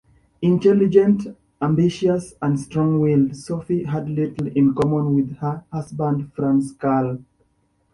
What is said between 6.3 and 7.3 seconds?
Franz Karl.